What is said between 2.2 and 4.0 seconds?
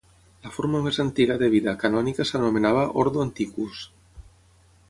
s'anomenava "Ordo Antiquus".